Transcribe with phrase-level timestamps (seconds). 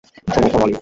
[0.27, 0.75] শোনো, ঘোড়াওয়ালী।